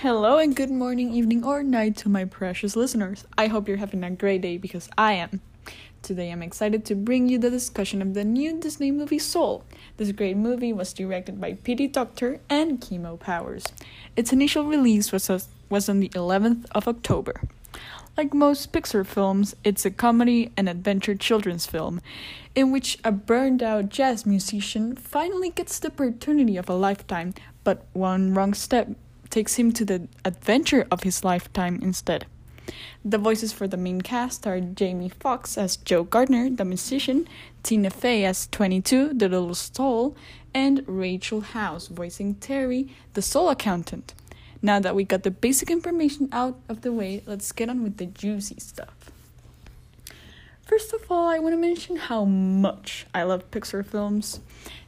[0.00, 3.24] Hello and good morning, evening, or night to my precious listeners.
[3.38, 5.40] I hope you're having a great day because I am.
[6.02, 9.64] Today I'm excited to bring you the discussion of the new Disney movie Soul.
[9.96, 13.64] This great movie was directed by Pete Docter and Kemp Powers.
[14.16, 17.40] Its initial release was, a, was on the 11th of October.
[18.18, 22.02] Like most Pixar films, it's a comedy and adventure children's film
[22.54, 27.32] in which a burned out jazz musician finally gets the opportunity of a lifetime,
[27.64, 28.88] but one wrong step
[29.30, 32.26] takes him to the adventure of his lifetime instead.
[33.04, 37.28] The voices for the main cast are Jamie Foxx as Joe Gardner, the musician,
[37.62, 40.16] Tina Fey as 22, the little soul,
[40.52, 44.14] and Rachel House voicing Terry, the soul accountant.
[44.62, 47.98] Now that we got the basic information out of the way, let's get on with
[47.98, 49.12] the juicy stuff.
[50.66, 54.40] First of all, I want to mention how much I love Pixar films.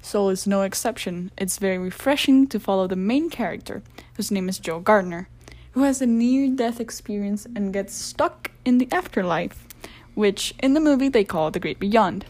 [0.00, 1.30] Soul is no exception.
[1.36, 3.82] It's very refreshing to follow the main character,
[4.14, 5.28] whose name is Joe Gardner,
[5.72, 9.66] who has a near death experience and gets stuck in the afterlife,
[10.14, 12.24] which in the movie they call the Great Beyond.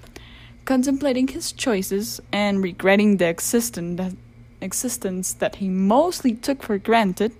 [0.64, 7.30] Contemplating his choices and regretting the existence that he mostly took for granted,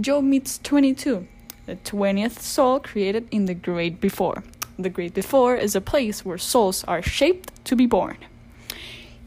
[0.00, 1.28] Joe meets 22,
[1.66, 4.42] the 20th soul created in the Great Before.
[4.78, 8.16] The Great Before is a place where souls are shaped to be born.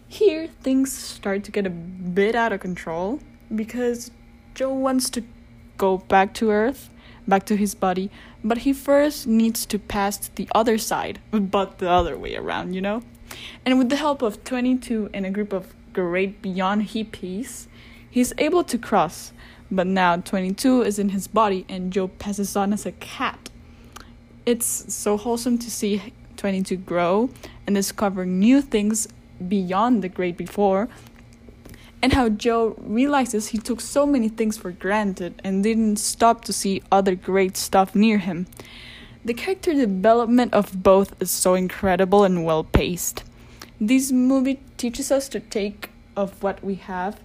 [0.07, 3.19] Here, things start to get a bit out of control
[3.53, 4.11] because
[4.55, 5.23] Joe wants to
[5.77, 6.89] go back to Earth,
[7.27, 8.09] back to his body,
[8.43, 12.81] but he first needs to pass the other side, but the other way around, you
[12.81, 13.03] know?
[13.65, 17.67] And with the help of 22 and a group of great beyond hippies,
[18.09, 19.31] he's able to cross.
[19.69, 23.44] But now 22 is in his body and Joe passes on as a cat.
[24.45, 27.29] It's so wholesome to see 22 grow
[27.65, 29.07] and discover new things
[29.47, 30.87] beyond the great before
[32.05, 36.53] and how Joe realizes he took so many things for granted and didn't stop to
[36.53, 38.45] see other great stuff near him.
[39.23, 43.23] The character development of both is so incredible and well paced.
[43.81, 47.19] This movie teaches us to take of what we have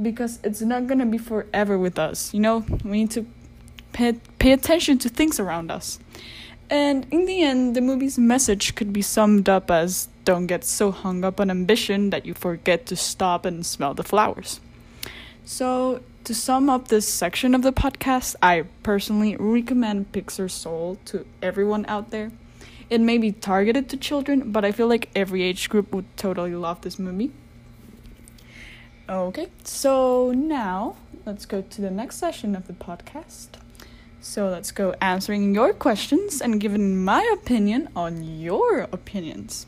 [0.00, 2.32] because it's not gonna be forever with us.
[2.32, 3.26] You know, we need to
[3.92, 5.98] pay, pay attention to things around us.
[6.70, 10.92] And in the end, the movie's message could be summed up as don't get so
[10.92, 14.60] hung up on ambition that you forget to stop and smell the flowers.
[15.44, 21.26] So, to sum up this section of the podcast, I personally recommend Pixar Soul to
[21.42, 22.30] everyone out there.
[22.88, 26.54] It may be targeted to children, but I feel like every age group would totally
[26.54, 27.32] love this movie.
[29.08, 30.94] Okay, so now
[31.26, 33.48] let's go to the next session of the podcast.
[34.22, 39.66] So let's go answering your questions and giving my opinion on your opinions.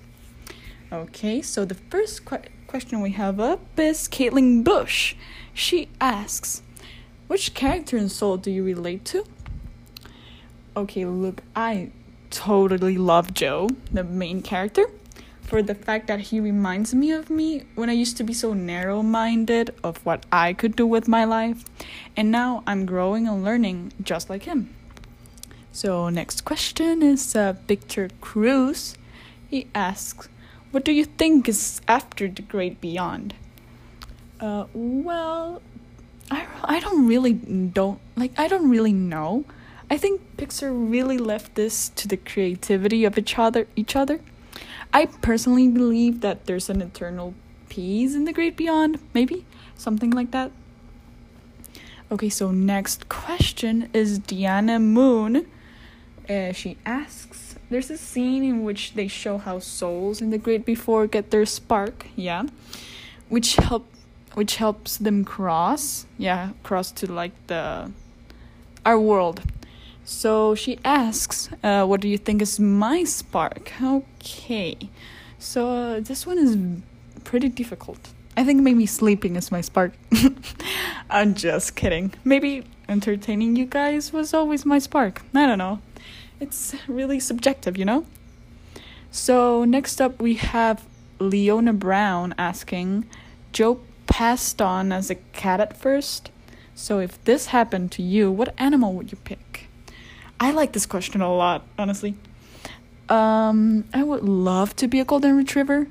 [0.92, 5.14] Okay, so the first que- question we have up is Caitlin Bush.
[5.54, 6.62] She asks,
[7.28, 9.24] Which character in Soul do you relate to?
[10.76, 11.90] Okay, look, I
[12.28, 14.84] totally love Joe, the main character,
[15.52, 18.54] for the fact that he reminds me of me when I used to be so
[18.54, 21.62] narrow minded of what I could do with my life,
[22.16, 24.74] and now I'm growing and learning just like him.
[25.70, 28.96] So, next question is uh, Victor Cruz.
[29.50, 30.30] He asks,
[30.70, 33.34] what do you think is after the great beyond?
[34.40, 35.60] Uh, well,
[36.30, 39.44] I, I don't really don't like I don't really know.
[39.90, 44.20] I think Pixar really left this to the creativity of each other each other.
[44.92, 47.34] I personally believe that there's an eternal
[47.68, 50.52] peace in the great beyond, maybe something like that.
[52.10, 55.46] Okay, so next question is Diana Moon.
[56.28, 60.66] Uh, she asks there's a scene in which they show how souls in the great
[60.66, 62.44] before get their spark, yeah,
[63.30, 63.86] which help
[64.34, 67.90] which helps them cross, yeah, cross to like the
[68.84, 69.40] our world.
[70.04, 74.76] So she asks, uh, "What do you think is my spark?" Okay,
[75.38, 76.56] so uh, this one is
[77.24, 78.10] pretty difficult.
[78.36, 79.92] I think maybe sleeping is my spark.
[81.10, 82.14] I'm just kidding.
[82.24, 85.22] Maybe entertaining you guys was always my spark.
[85.34, 85.80] I don't know
[86.42, 88.04] it's really subjective, you know?
[89.12, 90.84] So, next up, we have
[91.20, 93.06] Leona Brown asking
[93.52, 96.30] Joe passed on as a cat at first.
[96.74, 99.51] So, if this happened to you, what animal would you pick?
[100.42, 102.16] I like this question a lot, honestly.
[103.08, 105.86] Um, I would love to be a golden retriever.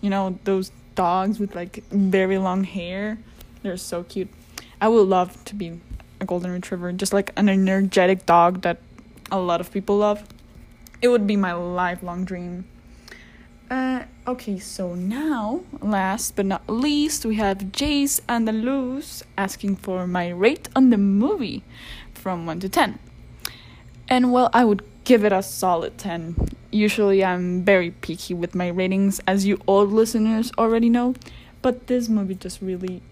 [0.00, 3.18] You know, those dogs with like very long hair.
[3.62, 4.28] They're so cute.
[4.80, 5.80] I would love to be
[6.20, 8.78] a golden retriever, just like an energetic dog that
[9.30, 10.24] a lot of people love.
[11.00, 12.64] It would be my lifelong dream.
[13.70, 19.76] Uh, okay, so now, last but not least, we have Jace and the Luz asking
[19.76, 21.62] for my rate on the movie
[22.12, 22.98] from 1 to 10.
[24.08, 26.48] And well, I would give it a solid 10.
[26.70, 31.14] Usually, I'm very picky with my ratings, as you old listeners already know,
[31.62, 33.02] but this movie just really,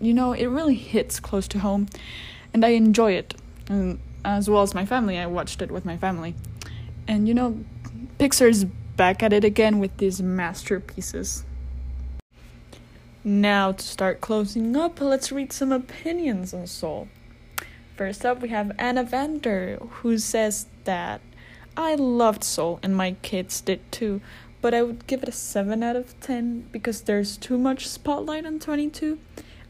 [0.00, 1.86] you know, it really hits close to home,
[2.52, 3.34] and I enjoy it.
[3.68, 6.34] And as well as my family, I watched it with my family.
[7.06, 7.64] And you know,
[8.18, 11.44] Pixar's back at it again with these masterpieces.
[13.22, 17.08] Now, to start closing up, let's read some opinions on Soul.
[17.96, 21.22] First up, we have Anna Vander, who says that
[21.78, 24.20] I loved Soul and my kids did too,
[24.60, 28.44] but I would give it a 7 out of 10 because there's too much spotlight
[28.44, 29.18] on 22.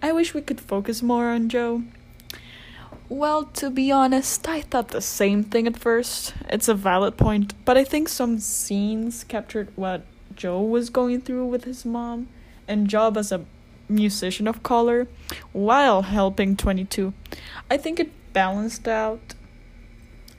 [0.02, 1.84] I wish we could focus more on Joe.
[3.08, 6.34] Well, to be honest, I thought the same thing at first.
[6.48, 11.46] It's a valid point, but I think some scenes captured what Joe was going through
[11.46, 12.26] with his mom
[12.66, 13.44] and job as a
[13.88, 15.06] musician of color
[15.52, 17.12] while helping 22.
[17.70, 19.32] I think it balanced out.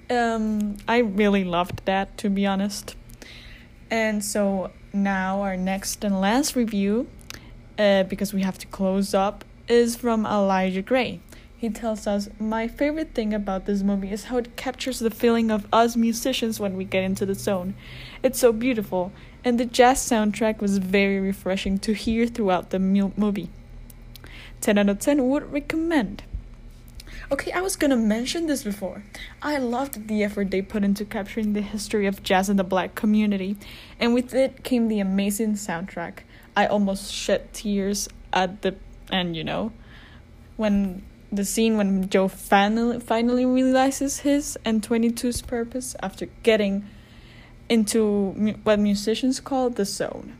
[0.07, 2.95] Um, I really loved that, to be honest.
[3.89, 7.07] And so now our next and last review,
[7.79, 11.21] uh, because we have to close up, is from Elijah Gray.
[11.57, 15.49] He tells us, My favorite thing about this movie is how it captures the feeling
[15.49, 17.73] of us musicians when we get into the zone.
[18.21, 19.11] It's so beautiful,
[19.44, 23.49] and the jazz soundtrack was very refreshing to hear throughout the movie.
[24.61, 26.21] 10 out of 10 would recommend.
[27.31, 29.04] Okay, I was gonna mention this before.
[29.42, 32.95] I loved the effort they put into capturing the history of jazz in the black
[32.95, 33.57] community,
[34.00, 36.19] and with it came the amazing soundtrack.
[36.56, 38.75] I almost shed tears at the
[39.12, 39.71] end, you know,
[40.56, 46.88] when the scene when Joe finally finally realizes his and 22's purpose after getting
[47.69, 48.31] into
[48.63, 50.38] what musicians call the zone.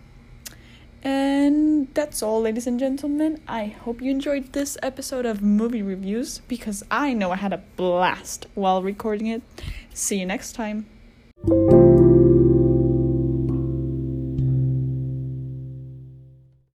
[1.04, 3.42] And that's all, ladies and gentlemen.
[3.48, 7.64] I hope you enjoyed this episode of movie reviews because I know I had a
[7.76, 9.42] blast while recording it.
[9.94, 10.88] See you next time.